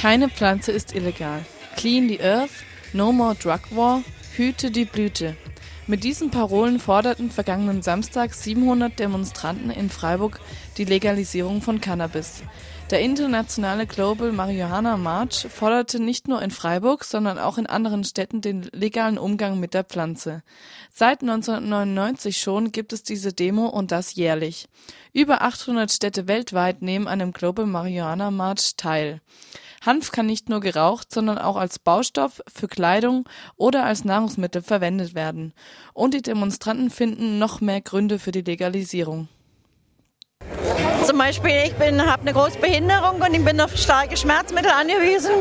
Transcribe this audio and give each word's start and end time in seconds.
Keine 0.00 0.30
Pflanze 0.30 0.72
ist 0.72 0.94
illegal. 0.94 1.44
Clean 1.76 2.08
the 2.08 2.22
Earth, 2.22 2.64
No 2.94 3.12
More 3.12 3.34
Drug 3.34 3.60
War, 3.72 4.02
Hüte 4.34 4.70
die 4.70 4.86
Blüte. 4.86 5.36
Mit 5.86 6.04
diesen 6.04 6.30
Parolen 6.30 6.80
forderten 6.80 7.30
vergangenen 7.30 7.82
Samstag 7.82 8.32
700 8.32 8.98
Demonstranten 8.98 9.70
in 9.70 9.90
Freiburg 9.90 10.40
die 10.78 10.86
Legalisierung 10.86 11.60
von 11.60 11.82
Cannabis. 11.82 12.42
Der 12.90 13.02
internationale 13.02 13.86
Global 13.86 14.32
Marihuana 14.32 14.96
March 14.96 15.46
forderte 15.50 16.00
nicht 16.00 16.28
nur 16.28 16.40
in 16.40 16.50
Freiburg, 16.50 17.04
sondern 17.04 17.38
auch 17.38 17.58
in 17.58 17.66
anderen 17.66 18.02
Städten 18.02 18.40
den 18.40 18.70
legalen 18.72 19.18
Umgang 19.18 19.60
mit 19.60 19.74
der 19.74 19.84
Pflanze. 19.84 20.42
Seit 20.90 21.20
1999 21.20 22.38
schon 22.38 22.72
gibt 22.72 22.94
es 22.94 23.02
diese 23.02 23.34
Demo 23.34 23.66
und 23.66 23.92
das 23.92 24.14
jährlich. 24.14 24.66
Über 25.12 25.42
800 25.42 25.92
Städte 25.92 26.26
weltweit 26.26 26.80
nehmen 26.80 27.06
an 27.06 27.18
dem 27.18 27.32
Global 27.32 27.66
Marihuana 27.66 28.30
March 28.30 28.76
teil. 28.78 29.20
Hanf 29.80 30.12
kann 30.12 30.26
nicht 30.26 30.48
nur 30.48 30.60
geraucht, 30.60 31.12
sondern 31.12 31.38
auch 31.38 31.56
als 31.56 31.78
Baustoff 31.78 32.42
für 32.52 32.68
Kleidung 32.68 33.26
oder 33.56 33.84
als 33.84 34.04
Nahrungsmittel 34.04 34.62
verwendet 34.62 35.14
werden. 35.14 35.54
Und 35.94 36.12
die 36.12 36.22
Demonstranten 36.22 36.90
finden 36.90 37.38
noch 37.38 37.60
mehr 37.60 37.80
Gründe 37.80 38.18
für 38.18 38.32
die 38.32 38.42
Legalisierung. 38.42 39.28
Zum 41.10 41.18
Beispiel, 41.18 41.50
ich 41.64 41.72
habe 41.72 42.20
eine 42.20 42.32
große 42.32 42.60
Behinderung 42.60 43.20
und 43.20 43.34
ich 43.34 43.44
bin 43.44 43.60
auf 43.60 43.76
starke 43.76 44.16
Schmerzmittel 44.16 44.70
angewiesen. 44.70 45.32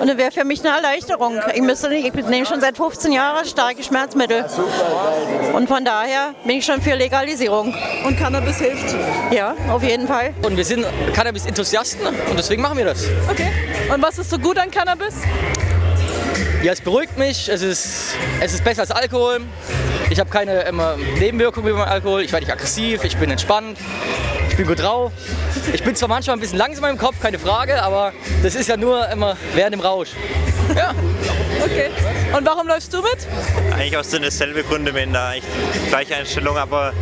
Und 0.00 0.08
das 0.08 0.16
wäre 0.16 0.30
für 0.30 0.44
mich 0.44 0.60
eine 0.60 0.74
Erleichterung. 0.74 1.38
Ich, 1.54 1.60
müsste 1.60 1.90
nicht, 1.90 2.06
ich 2.16 2.24
nehme 2.24 2.46
schon 2.46 2.62
seit 2.62 2.78
15 2.78 3.12
Jahren 3.12 3.44
starke 3.44 3.82
Schmerzmittel. 3.82 4.46
Und 5.52 5.68
von 5.68 5.84
daher 5.84 6.34
bin 6.46 6.56
ich 6.56 6.64
schon 6.64 6.80
für 6.80 6.94
Legalisierung. 6.94 7.74
Und 8.06 8.18
Cannabis 8.18 8.60
hilft? 8.60 8.96
Ja, 9.30 9.54
auf 9.70 9.82
jeden 9.82 10.08
Fall. 10.08 10.32
Und 10.40 10.56
wir 10.56 10.64
sind 10.64 10.86
Cannabis-Enthusiasten 11.12 12.06
und 12.06 12.38
deswegen 12.38 12.62
machen 12.62 12.78
wir 12.78 12.86
das. 12.86 13.04
Okay. 13.30 13.52
Und 13.92 14.00
was 14.00 14.18
ist 14.18 14.30
so 14.30 14.38
gut 14.38 14.56
an 14.56 14.70
Cannabis? 14.70 15.16
Ja, 16.62 16.72
es 16.72 16.80
beruhigt 16.80 17.18
mich, 17.18 17.50
es 17.50 17.60
ist, 17.60 18.14
es 18.40 18.54
ist 18.54 18.64
besser 18.64 18.80
als 18.80 18.90
Alkohol. 18.90 19.42
Ich 20.08 20.18
habe 20.18 20.30
keine 20.30 20.62
immer, 20.62 20.96
Nebenwirkungen 21.18 21.68
wie 21.68 21.72
beim 21.72 21.86
Alkohol, 21.86 22.22
ich 22.22 22.32
werde 22.32 22.46
nicht 22.46 22.52
aggressiv, 22.54 23.04
ich 23.04 23.18
bin 23.18 23.30
entspannt 23.30 23.76
bin 24.60 24.68
gut 24.68 24.84
drauf. 24.84 25.12
Ich 25.72 25.82
bin 25.82 25.96
zwar 25.96 26.08
manchmal 26.10 26.36
ein 26.36 26.40
bisschen 26.40 26.58
langsamer 26.58 26.90
im 26.90 26.98
Kopf, 26.98 27.18
keine 27.20 27.38
Frage, 27.38 27.82
aber 27.82 28.12
das 28.42 28.54
ist 28.54 28.68
ja 28.68 28.76
nur 28.76 29.08
immer 29.08 29.36
während 29.54 29.72
dem 29.72 29.80
Rausch. 29.80 30.10
Ja. 30.76 30.94
Okay. 31.64 31.88
Und 32.36 32.46
warum 32.46 32.68
läufst 32.68 32.92
du 32.92 32.98
mit? 32.98 33.26
Eigentlich 33.72 33.96
aus 33.96 34.10
denselben 34.10 34.62
Gründe 34.68 34.92
mit 34.92 35.04
einer 35.04 35.34
gleiche 35.88 36.14
Einstellung, 36.14 36.58
aber 36.58 36.92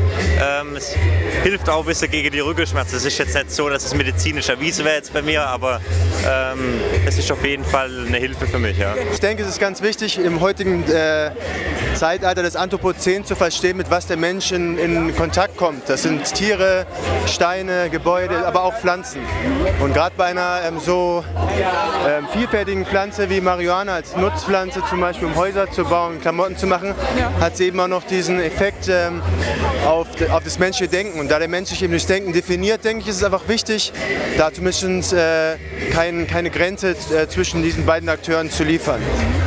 ähm, 0.41 0.77
es 0.77 0.94
hilft 1.42 1.69
auch 1.69 1.81
ein 1.81 1.86
bisschen 1.86 2.11
gegen 2.11 2.31
die 2.31 2.41
Rückenschmerzen. 2.41 2.97
Es 2.97 3.05
ist 3.05 3.19
jetzt 3.19 3.34
nicht 3.34 3.50
so, 3.50 3.69
dass 3.69 3.84
es 3.84 3.94
medizinisch 3.94 4.48
erwiesen 4.48 4.84
wäre 4.84 4.97
jetzt 4.97 5.12
bei 5.12 5.22
mir, 5.22 5.47
aber 5.47 5.81
ähm, 6.27 6.81
es 7.06 7.19
ist 7.19 7.31
auf 7.33 7.44
jeden 7.44 7.64
Fall 7.64 7.91
eine 8.06 8.19
Hilfe 8.19 8.47
für 8.47 8.59
mich. 8.59 8.78
Ja. 8.78 8.94
Ich 9.12 9.20
denke, 9.20 9.42
es 9.42 9.48
ist 9.48 9.61
ganz 9.61 9.83
wichtig, 9.83 10.19
im 10.19 10.41
heutigen 10.41 10.84
äh, 10.91 11.31
Zeitalter 11.94 12.42
des 12.42 12.56
Anthropozän 12.56 13.25
zu 13.25 13.34
verstehen, 13.34 13.77
mit 13.77 13.91
was 13.91 14.06
der 14.06 14.16
Mensch 14.16 14.53
in, 14.53 14.78
in 14.78 15.16
Kontakt 15.16 15.56
kommt. 15.56 15.89
Das 15.89 16.03
sind 16.03 16.25
Tiere, 16.34 16.86
Steine, 17.27 17.89
Gebäude, 17.91 18.47
aber 18.47 18.62
auch 18.62 18.75
Pflanzen. 18.75 19.20
Und 19.81 19.94
gerade 19.94 20.14
bei 20.16 20.27
einer 20.27 20.61
ähm, 20.66 20.78
so 20.78 21.25
ähm, 22.06 22.27
vielfältigen 22.33 22.86
Pflanze 22.86 23.31
wie 23.31 23.41
Marihuana 23.41 23.94
als 23.94 24.16
Nutzpflanze 24.16 24.83
zum 24.89 25.00
Beispiel, 25.00 25.28
um 25.28 25.36
Häuser 25.36 25.70
zu 25.70 25.84
bauen, 25.84 26.20
Klamotten 26.20 26.56
zu 26.56 26.66
machen, 26.66 26.94
ja. 27.19 27.31
hat 27.41 27.56
sie 27.56 27.66
eben 27.66 27.81
auch 27.81 27.89
noch 27.89 28.05
diesen 28.05 28.41
Effekt 28.41 28.89
ähm, 28.89 29.22
auf, 29.86 30.09
auf 30.31 30.45
das 30.45 30.59
menschliche 30.59 30.91
Denken. 30.91 31.19
Und 31.19 31.31
da 31.31 31.39
der 31.39 31.49
Mensch 31.49 31.71
sich 31.71 31.83
eben 31.83 31.93
durch 31.93 32.06
Denken 32.06 32.33
definiert, 32.33 32.84
denke 32.84 33.03
ich, 33.03 33.09
ist 33.09 33.16
es 33.16 33.25
einfach 33.25 33.49
wichtig, 33.49 33.93
da 34.37 34.53
zumindest 34.53 35.12
äh, 35.12 35.56
kein, 35.93 36.27
keine 36.27 36.50
Grenze 36.50 36.91
äh, 36.91 37.28
zwischen 37.28 37.62
diesen 37.62 37.87
beiden 37.87 38.09
Akteuren 38.09 38.50
zu 38.50 38.65
liefern. 38.65 39.00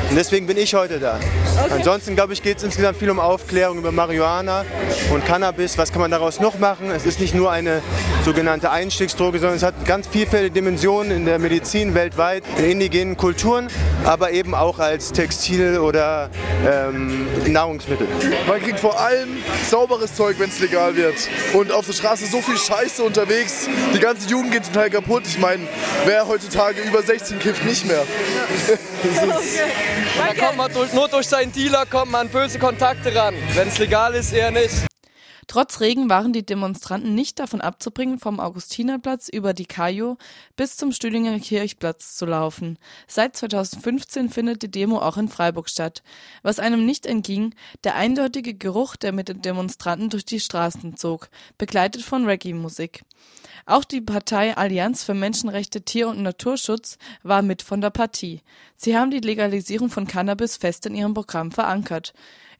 Und 0.09 0.15
deswegen 0.17 0.47
bin 0.47 0.57
ich 0.57 0.73
heute 0.73 0.99
da. 0.99 1.19
Okay. 1.63 1.73
Ansonsten, 1.73 2.15
glaube 2.15 2.33
ich, 2.33 2.43
geht 2.43 2.57
es 2.57 2.63
insgesamt 2.63 2.97
viel 2.97 3.09
um 3.09 3.19
Aufklärung 3.19 3.77
über 3.77 3.91
Marihuana 3.91 4.65
und 5.13 5.25
Cannabis. 5.25 5.77
Was 5.77 5.91
kann 5.91 6.01
man 6.01 6.11
daraus 6.11 6.39
noch 6.39 6.59
machen? 6.59 6.91
Es 6.91 7.05
ist 7.05 7.19
nicht 7.19 7.33
nur 7.33 7.51
eine 7.51 7.81
sogenannte 8.25 8.71
Einstiegsdroge, 8.71 9.39
sondern 9.39 9.57
es 9.57 9.63
hat 9.63 9.85
ganz 9.85 10.07
vielfältige 10.07 10.51
Dimensionen 10.51 11.11
in 11.11 11.25
der 11.25 11.39
Medizin 11.39 11.93
weltweit, 11.93 12.43
in 12.57 12.65
indigenen 12.65 13.15
Kulturen, 13.15 13.67
aber 14.03 14.31
eben 14.31 14.53
auch 14.53 14.79
als 14.79 15.11
Textil- 15.11 15.79
oder 15.79 16.29
ähm, 16.67 17.27
Nahrungsmittel. 17.47 18.07
Man 18.47 18.61
kriegt 18.61 18.79
vor 18.79 18.99
allem 18.99 19.37
sauberes 19.69 20.13
Zeug, 20.15 20.37
wenn 20.39 20.49
es 20.49 20.59
legal 20.59 20.70
wird. 20.71 21.15
Und 21.53 21.71
auf 21.71 21.85
der 21.85 21.93
Straße 21.93 22.25
so 22.25 22.41
viel 22.41 22.57
Scheiße 22.57 23.03
unterwegs. 23.03 23.67
Die 23.93 23.99
ganze 23.99 24.27
Jugend 24.29 24.51
geht 24.51 24.65
total 24.65 24.89
kaputt. 24.89 25.23
Ich 25.27 25.37
meine, 25.37 25.67
wer 26.05 26.27
heutzutage 26.27 26.81
über 26.81 27.01
16 27.01 27.39
kifft, 27.39 27.63
nicht 27.65 27.85
mehr. 27.85 28.03
Da 30.17 30.45
kommt 30.45 30.57
man 30.57 30.73
durch, 30.73 30.93
nur 30.93 31.07
durch 31.07 31.27
seinen 31.27 31.51
Dealer 31.51 31.85
kommt 31.85 32.11
man 32.11 32.21
an 32.21 32.29
böse 32.29 32.59
Kontakte 32.59 33.13
ran. 33.15 33.35
Wenn 33.55 33.67
es 33.67 33.77
legal 33.77 34.13
ist, 34.15 34.33
eher 34.33 34.51
nicht. 34.51 34.90
Trotz 35.51 35.81
Regen 35.81 36.09
waren 36.09 36.31
die 36.31 36.45
Demonstranten 36.45 37.13
nicht 37.13 37.37
davon 37.37 37.59
abzubringen, 37.59 38.19
vom 38.19 38.39
Augustinerplatz 38.39 39.27
über 39.27 39.53
die 39.53 39.65
Kajo 39.65 40.17
bis 40.55 40.77
zum 40.77 40.93
Stühlinger 40.93 41.37
Kirchplatz 41.41 42.15
zu 42.15 42.25
laufen. 42.25 42.79
Seit 43.05 43.35
2015 43.35 44.29
findet 44.29 44.61
die 44.61 44.71
Demo 44.71 44.99
auch 44.99 45.17
in 45.17 45.27
Freiburg 45.27 45.67
statt. 45.67 46.03
Was 46.41 46.59
einem 46.59 46.85
nicht 46.85 47.05
entging, 47.05 47.53
der 47.83 47.95
eindeutige 47.95 48.53
Geruch, 48.53 48.95
der 48.95 49.11
mit 49.11 49.27
den 49.27 49.41
Demonstranten 49.41 50.09
durch 50.09 50.23
die 50.23 50.39
Straßen 50.39 50.95
zog, 50.95 51.27
begleitet 51.57 52.01
von 52.01 52.25
Reggae-Musik. 52.25 53.03
Auch 53.65 53.83
die 53.83 53.99
Partei 53.99 54.55
Allianz 54.55 55.03
für 55.03 55.13
Menschenrechte, 55.13 55.81
Tier- 55.81 56.07
und 56.07 56.21
Naturschutz 56.21 56.97
war 57.23 57.41
mit 57.41 57.61
von 57.61 57.81
der 57.81 57.89
Partie. 57.89 58.39
Sie 58.77 58.97
haben 58.97 59.11
die 59.11 59.19
Legalisierung 59.19 59.89
von 59.89 60.07
Cannabis 60.07 60.55
fest 60.55 60.85
in 60.85 60.95
ihrem 60.95 61.13
Programm 61.13 61.51
verankert. 61.51 62.13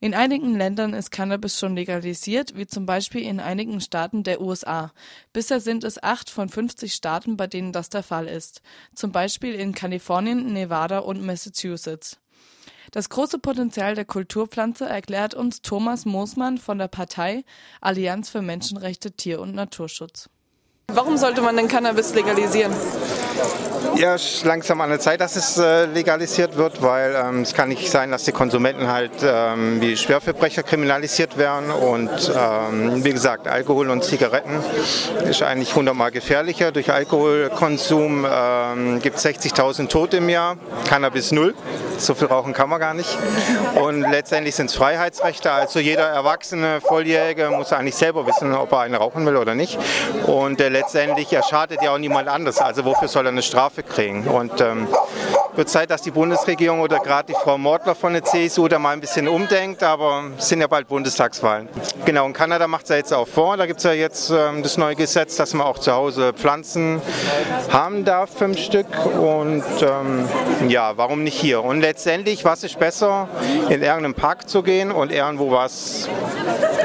In 0.04 0.16
einigen 0.16 0.58
Ländern 0.58 0.96
ist 0.96 1.12
Cannabis 1.12 1.60
schon 1.60 1.76
legalisiert, 1.76 2.58
wie 2.58 2.66
zum 2.66 2.88
Beispiel 2.88 3.22
in 3.22 3.40
einigen 3.40 3.80
Staaten 3.82 4.24
der 4.24 4.42
USA. 4.42 4.92
Bisher 5.32 5.60
sind 5.60 5.84
es 5.84 6.02
acht 6.02 6.32
von 6.32 6.50
50 6.50 6.92
Staaten, 6.92 7.38
bei 7.38 7.46
denen 7.46 7.72
das 7.72 7.90
der 7.90 8.02
Fall 8.02 8.28
ist. 8.28 8.64
Zum 8.96 9.12
Beispiel 9.12 9.54
in 9.54 9.76
Kalifornien, 9.76 10.54
Nevada 10.54 11.00
und 11.00 11.24
Massachusetts. 11.24 12.18
Das 12.90 13.10
große 13.10 13.38
Potenzial 13.38 13.94
der 13.94 14.06
Kulturpflanze 14.06 14.86
erklärt 14.86 15.36
uns 15.36 15.62
Thomas 15.62 16.06
Moosmann 16.06 16.58
von 16.58 16.80
der 16.80 16.88
Partei 16.88 17.46
Allianz 17.80 18.28
für 18.32 18.42
Menschenrechte, 18.42 19.12
Tier- 19.12 19.40
und 19.40 19.54
Naturschutz. 19.54 20.30
Warum 20.88 21.16
sollte 21.16 21.44
man 21.44 21.56
denn 21.56 21.68
Cannabis 21.68 22.16
legalisieren? 22.16 22.74
Ja, 23.96 24.16
langsam 24.44 24.82
an 24.82 24.90
der 24.90 25.00
Zeit, 25.00 25.22
dass 25.22 25.36
es 25.36 25.58
äh, 25.58 25.86
legalisiert 25.86 26.58
wird, 26.58 26.82
weil 26.82 27.16
ähm, 27.16 27.42
es 27.42 27.54
kann 27.54 27.70
nicht 27.70 27.90
sein, 27.92 28.10
dass 28.12 28.24
die 28.24 28.32
Konsumenten 28.32 28.88
halt 28.88 29.12
ähm, 29.24 29.82
wie 29.82 29.96
Schwerverbrecher 29.96 30.64
kriminalisiert 30.64 31.38
werden. 31.38 31.70
Und 31.70 32.10
ähm, 32.36 33.04
wie 33.04 33.12
gesagt, 33.12 33.48
Alkohol 33.48 33.90
und 33.90 34.04
Zigaretten 34.04 34.60
ist 35.30 35.44
eigentlich 35.44 35.76
hundertmal 35.76 36.12
gefährlicher. 36.12 36.72
Durch 36.72 36.92
Alkoholkonsum 36.92 38.26
ähm, 38.30 39.02
gibt 39.02 39.18
es 39.18 39.26
60.000 39.26 39.88
Tote 39.88 40.18
im 40.18 40.30
Jahr, 40.30 40.58
Cannabis 40.88 41.32
null. 41.32 41.54
So 41.98 42.16
viel 42.16 42.28
rauchen 42.28 42.54
kann 42.54 42.70
man 42.70 42.80
gar 42.80 42.96
nicht. 42.96 43.16
Und 43.76 44.02
letztendlich 44.02 44.56
sind 44.56 44.72
es 44.72 44.76
Freiheitsrechte. 44.76 45.52
Also 45.52 45.80
jeder 45.80 46.08
erwachsene 46.08 46.82
Volljährige 46.82 47.50
muss 47.52 47.72
eigentlich 47.74 47.96
selber 47.96 48.26
wissen, 48.26 48.54
ob 48.56 48.72
er 48.72 48.80
eine 48.80 48.98
rauchen 48.98 49.26
will 49.26 49.38
oder 49.38 49.54
nicht. 49.54 49.78
Und 50.26 50.60
äh, 50.60 50.70
letztendlich, 50.70 51.32
er 51.32 51.44
schadet 51.44 51.84
ja 51.84 51.94
auch 51.94 52.00
niemand 52.00 52.28
anders. 52.28 52.58
Also 52.60 52.86
wofür 52.86 53.08
soll 53.08 53.28
er 53.28 53.32
eine 53.32 53.44
Strafe 53.44 53.71
kriegen? 53.76 54.28
Und 54.28 54.60
ähm, 54.62 54.88
wird 55.56 55.70
Zeit, 55.70 55.90
dass 55.92 56.02
die 56.02 56.12
Bundesregierung 56.12 56.80
oder 56.80 57.00
gerade 57.00 57.34
die 57.34 57.40
Frau 57.42 57.58
Mortler 57.58 57.94
von 57.94 58.14
der 58.14 58.24
CSU 58.24 58.68
da 58.68 58.80
mal 58.80 58.92
ein 58.92 59.02
bisschen 59.02 59.28
umdenkt, 59.28 59.84
aber 59.84 60.24
es 60.38 60.48
sind 60.48 60.62
ja 60.62 60.68
bald 60.68 60.88
Bundestagswahlen. 60.88 61.68
Genau, 62.06 62.26
und 62.26 62.34
Kanada 62.34 62.68
macht 62.68 62.84
es 62.84 62.90
ja 62.90 62.96
jetzt 62.96 63.14
auch 63.14 63.28
vor. 63.28 63.58
Da 63.58 63.66
gibt 63.66 63.80
es 63.80 63.84
ja 63.84 63.92
jetzt 63.92 64.30
ähm, 64.30 64.64
das 64.64 64.78
neue 64.78 64.96
Gesetz, 64.96 65.36
dass 65.36 65.54
man 65.54 65.68
auch 65.68 65.78
zu 65.80 65.92
Hause 65.92 66.34
Pflanzen 66.34 67.02
haben 67.70 68.06
darf, 68.06 68.30
fünf 68.32 68.60
Stück. 68.60 68.88
Und 69.06 69.64
ähm, 69.82 70.28
ja, 70.70 70.94
warum 70.98 71.24
nicht 71.24 71.40
hier? 71.40 71.64
Und 71.64 71.82
letztendlich, 71.82 72.46
was 72.46 72.64
ist 72.64 72.80
besser, 72.80 73.28
in 73.70 73.82
irgendeinen 73.82 74.14
Park 74.14 74.50
zu 74.50 74.64
gehen 74.64 74.92
und 74.92 75.12
irgendwo 75.12 75.52
was 75.52 76.10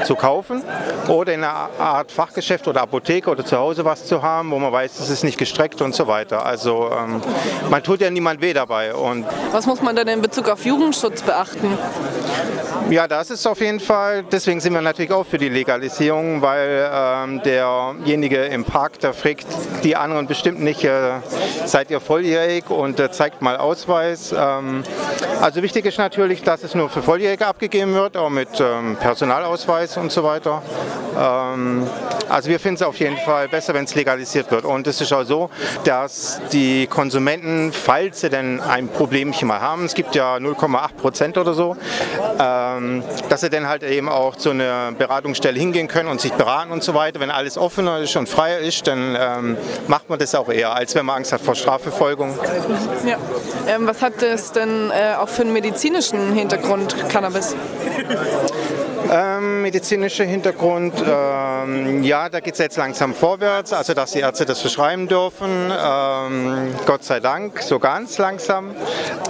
zu 0.06 0.14
kaufen 0.14 0.62
oder 1.08 1.34
in 1.34 1.42
einer 1.42 1.68
Art 1.78 2.12
Fachgeschäft 2.12 2.66
oder 2.68 2.82
Apotheke 2.82 3.28
oder 3.28 3.44
zu 3.44 3.56
Hause 3.56 3.84
was 3.84 4.06
zu 4.06 4.22
haben, 4.22 4.50
wo 4.50 4.58
man 4.58 4.72
weiß, 4.72 5.00
es 5.00 5.10
ist 5.10 5.24
nicht 5.24 5.36
gestreckt 5.36 5.82
und 5.82 5.94
so 5.94 6.06
weiter. 6.06 6.46
Also 6.46 6.90
ähm, 6.92 7.20
man 7.68 7.82
tut 7.82 8.00
ja 8.00 8.10
niemand 8.10 8.40
weh 8.40 8.52
dabei. 8.52 8.94
Und 8.94 9.26
was 9.52 9.66
muss 9.66 9.82
man 9.82 9.96
denn 9.96 10.08
in 10.08 10.22
Bezug 10.22 10.48
auf 10.48 10.64
Jugendschutz 10.64 11.22
beachten? 11.22 11.76
Ja, 12.88 13.08
das 13.08 13.30
ist 13.30 13.44
auf 13.46 13.60
jeden 13.60 13.80
Fall, 13.80 14.22
deswegen 14.30 14.60
sind 14.60 14.72
wir 14.72 14.80
natürlich 14.80 15.10
auch 15.10 15.26
für 15.26 15.38
die 15.38 15.48
Legalisierung, 15.48 16.40
weil 16.40 16.88
ähm, 16.92 17.42
derjenige 17.42 18.44
im 18.44 18.64
Park, 18.64 19.00
der 19.00 19.12
fragt 19.12 19.46
die 19.82 19.96
anderen 19.96 20.28
bestimmt 20.28 20.60
nicht, 20.60 20.84
äh, 20.84 21.14
seid 21.64 21.90
ihr 21.90 22.00
volljährig 22.00 22.70
und 22.70 23.00
äh, 23.00 23.10
zeigt 23.10 23.42
mal 23.42 23.56
Ausweis. 23.56 24.32
Ähm, 24.32 24.84
also 25.40 25.62
wichtig 25.62 25.84
ist 25.84 25.98
natürlich, 25.98 26.44
dass 26.44 26.62
es 26.62 26.76
nur 26.76 26.88
für 26.88 27.02
Volljährige 27.02 27.46
abgegeben 27.48 27.92
wird, 27.92 28.16
auch 28.16 28.30
mit 28.30 28.60
ähm, 28.60 28.96
Personalausweis 29.00 29.96
und 29.96 30.12
so 30.12 30.22
weiter. 30.22 30.62
Also 32.28 32.48
wir 32.48 32.60
finden 32.60 32.76
es 32.76 32.82
auf 32.82 32.98
jeden 32.98 33.16
Fall 33.18 33.48
besser, 33.48 33.74
wenn 33.74 33.84
es 33.84 33.94
legalisiert 33.94 34.50
wird. 34.50 34.64
Und 34.64 34.86
es 34.86 35.00
ist 35.00 35.12
auch 35.12 35.24
so, 35.24 35.50
dass 35.84 36.40
die 36.52 36.86
Konsumenten, 36.86 37.72
falls 37.72 38.20
sie 38.20 38.30
denn 38.30 38.60
ein 38.60 38.88
Problemchen 38.88 39.48
mal 39.48 39.60
haben, 39.60 39.84
es 39.84 39.94
gibt 39.94 40.14
ja 40.14 40.36
0,8 40.36 40.94
Prozent 40.94 41.38
oder 41.38 41.54
so, 41.54 41.76
ähm, 42.38 43.02
dass 43.28 43.40
sie 43.42 43.50
dann 43.50 43.68
halt 43.68 43.82
eben 43.82 44.08
auch 44.08 44.36
zu 44.36 44.50
einer 44.50 44.92
Beratungsstelle 44.92 45.58
hingehen 45.58 45.88
können 45.88 46.08
und 46.08 46.20
sich 46.20 46.32
beraten 46.32 46.72
und 46.72 46.82
so 46.82 46.94
weiter. 46.94 47.20
Wenn 47.20 47.30
alles 47.30 47.58
offener 47.58 47.98
ist 47.98 48.16
und 48.16 48.28
freier 48.28 48.58
ist, 48.58 48.86
dann 48.86 49.16
ähm, 49.18 49.56
macht 49.86 50.08
man 50.08 50.18
das 50.18 50.34
auch 50.34 50.48
eher, 50.48 50.74
als 50.74 50.94
wenn 50.94 51.06
man 51.06 51.16
Angst 51.16 51.32
hat 51.32 51.40
vor 51.40 51.54
Strafverfolgung. 51.54 52.38
Ja. 53.06 53.16
Ähm, 53.68 53.86
was 53.86 54.02
hat 54.02 54.20
das 54.20 54.52
denn 54.52 54.90
äh, 54.90 55.14
auch 55.14 55.28
für 55.28 55.42
einen 55.42 55.52
medizinischen 55.52 56.32
Hintergrund, 56.32 56.96
Cannabis? 57.08 57.54
Ähm, 59.10 59.62
medizinischer 59.62 60.24
Hintergrund, 60.24 60.94
ähm, 61.06 62.02
ja, 62.02 62.28
da 62.28 62.40
geht 62.40 62.54
es 62.54 62.58
jetzt 62.58 62.76
langsam 62.76 63.14
vorwärts, 63.14 63.72
also 63.72 63.94
dass 63.94 64.12
die 64.12 64.20
Ärzte 64.20 64.46
das 64.46 64.60
verschreiben 64.60 65.06
dürfen, 65.06 65.70
ähm, 65.70 66.74
Gott 66.86 67.04
sei 67.04 67.20
Dank, 67.20 67.62
so 67.62 67.78
ganz 67.78 68.18
langsam. 68.18 68.74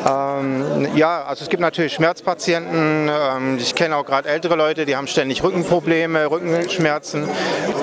Ähm, 0.09 0.89
ja, 0.95 1.25
also 1.25 1.43
es 1.43 1.51
gibt 1.51 1.61
natürlich 1.61 1.95
Schmerzpatienten, 1.95 3.11
ähm, 3.11 3.59
ich 3.59 3.75
kenne 3.75 3.97
auch 3.97 4.07
gerade 4.07 4.29
ältere 4.29 4.57
Leute, 4.57 4.87
die 4.87 4.97
haben 4.97 5.07
ständig 5.07 5.43
Rückenprobleme, 5.43 6.31
Rückenschmerzen. 6.31 7.29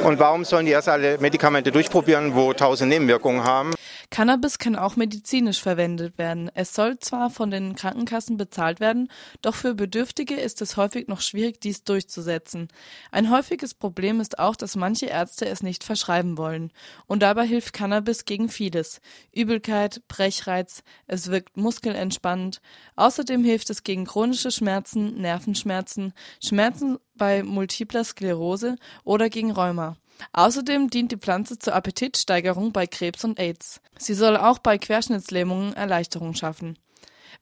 Und 0.03 0.19
warum 0.19 0.45
sollen 0.45 0.65
die 0.65 0.71
erst 0.71 0.89
alle 0.89 1.17
Medikamente 1.19 1.71
durchprobieren, 1.71 2.35
wo 2.35 2.53
tausend 2.53 2.89
Nebenwirkungen 2.89 3.43
haben? 3.43 3.73
Cannabis 4.13 4.59
kann 4.59 4.75
auch 4.75 4.95
medizinisch 4.95 5.59
verwendet 5.59 6.19
werden. 6.19 6.51
Es 6.53 6.75
soll 6.75 6.99
zwar 6.99 7.31
von 7.31 7.49
den 7.49 7.73
Krankenkassen 7.73 8.37
bezahlt 8.37 8.79
werden, 8.79 9.09
doch 9.41 9.55
für 9.55 9.73
Bedürftige 9.73 10.35
ist 10.35 10.61
es 10.61 10.77
häufig 10.77 11.07
noch 11.07 11.19
schwierig, 11.19 11.59
dies 11.59 11.83
durchzusetzen. 11.83 12.67
Ein 13.11 13.31
häufiges 13.31 13.73
Problem 13.73 14.21
ist 14.21 14.37
auch, 14.37 14.55
dass 14.55 14.75
manche 14.75 15.07
Ärzte 15.07 15.47
es 15.47 15.63
nicht 15.63 15.83
verschreiben 15.83 16.37
wollen. 16.37 16.71
Und 17.07 17.23
dabei 17.23 17.47
hilft 17.47 17.73
Cannabis 17.73 18.25
gegen 18.25 18.49
vieles. 18.49 19.01
Übelkeit, 19.33 20.03
Brechreiz, 20.07 20.83
es 21.07 21.31
wirkt 21.31 21.57
muskelentspannend. 21.57 22.61
Außerdem 22.95 23.43
hilft 23.43 23.71
es 23.71 23.81
gegen 23.81 24.05
chronische 24.05 24.51
Schmerzen, 24.51 25.19
Nervenschmerzen, 25.21 26.13
Schmerzen 26.39 26.99
bei 27.15 27.41
multipler 27.41 28.03
Sklerose 28.03 28.75
oder 29.05 29.31
gegen 29.31 29.49
Rheuma. 29.49 29.97
Außerdem 30.31 30.89
dient 30.89 31.11
die 31.11 31.17
Pflanze 31.17 31.59
zur 31.59 31.75
Appetitsteigerung 31.75 32.71
bei 32.71 32.87
Krebs 32.87 33.23
und 33.23 33.39
Aids. 33.39 33.81
Sie 33.97 34.13
soll 34.13 34.37
auch 34.37 34.59
bei 34.59 34.77
Querschnittslähmungen 34.77 35.73
Erleichterung 35.73 36.33
schaffen. 36.33 36.77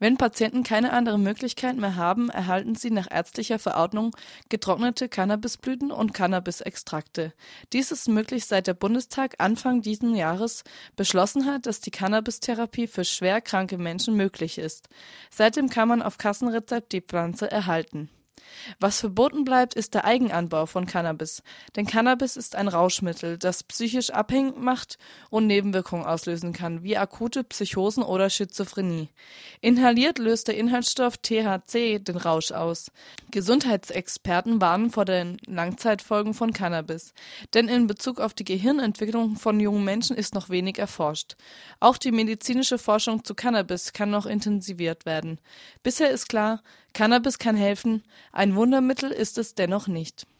Wenn 0.01 0.18
Patienten 0.18 0.63
keine 0.63 0.94
andere 0.94 1.19
Möglichkeit 1.19 1.77
mehr 1.77 1.95
haben, 1.95 2.29
erhalten 2.29 2.73
sie 2.73 2.89
nach 2.89 3.06
ärztlicher 3.12 3.59
Verordnung 3.59 4.15
getrocknete 4.50 5.07
Cannabisblüten 5.07 5.91
und 5.91 6.12
Cannabisextrakte. 6.12 7.33
Dies 7.71 7.91
ist 7.91 8.09
möglich, 8.09 8.45
seit 8.45 8.65
der 8.65 8.73
Bundestag 8.73 9.35
Anfang 9.38 9.81
diesen 9.83 10.15
Jahres 10.15 10.63
beschlossen 10.95 11.45
hat, 11.45 11.68
dass 11.68 11.81
die 11.81 11.91
Cannabistherapie 11.91 12.88
für 12.88 13.06
schwer 13.06 13.41
kranke 13.41 13.77
Menschen 13.77 14.15
möglich 14.15 14.57
ist. 14.57 14.89
Seitdem 15.29 15.69
kann 15.69 15.88
man 15.88 16.01
auf 16.01 16.18
Kassenrezept 16.18 16.94
die 16.94 17.01
Pflanze 17.01 17.51
erhalten. 17.51 18.09
Was 18.80 19.00
verboten 19.00 19.44
bleibt, 19.44 19.74
ist 19.74 19.94
der 19.94 20.06
Eigenanbau 20.06 20.65
von 20.65 20.86
Cannabis, 20.86 21.44
denn 21.75 21.86
Cannabis 21.86 22.38
ist 22.38 22.56
ein 22.56 22.68
Rauschmittel, 22.68 23.38
das 23.38 23.63
psychisch 23.63 24.09
abhängig 24.09 24.57
macht 24.57 24.98
und 25.30 25.48
Nebenwirkungen 25.48 26.06
auslösen 26.06 26.53
kann, 26.53 26.83
wie 26.83 26.98
akute 26.98 27.44
Psychosen 27.44 28.03
oder 28.03 28.30
Schizophrenie. 28.30 29.09
Inhaliert 29.62 30.19
löst 30.19 30.48
der 30.48 30.57
Inhaltsstoff 30.57 31.18
THC 31.18 32.00
den 32.00 32.18
Rausch 32.18 32.51
aus. 32.51 32.92
Gesundheitsexperten 33.31 34.62
warnen 34.62 34.89
vor 34.89 35.06
den 35.06 35.38
Langzeitfolgen 35.45 36.33
von 36.33 36.54
Cannabis, 36.54 37.13
denn 37.54 37.68
in 37.68 37.88
Bezug 37.88 38.19
auf 38.19 38.33
die 38.33 38.45
Gehirnentwicklung 38.45 39.36
von 39.36 39.59
jungen 39.59 39.83
Menschen 39.83 40.15
ist 40.15 40.33
noch 40.33 40.50
wenig 40.50 40.77
erforscht. 40.80 41.36
Auch 41.80 41.97
die 41.97 42.12
medizinische 42.12 42.77
Forschung 42.77 43.24
zu 43.24 43.36
Cannabis 43.36 43.94
kann 43.94 44.09
noch 44.09 44.25
intensiviert 44.25 45.06
werden. 45.06 45.39
Bisher 45.83 46.09
ist 46.09 46.27
klar, 46.30 46.62
Cannabis 46.94 47.40
kann 47.40 47.56
helfen, 47.56 48.04
ein 48.32 48.56
Wundermittel 48.56 49.12
ist 49.12 49.38
es 49.38 49.56
dennoch 49.56 49.88
nicht. 49.88 50.28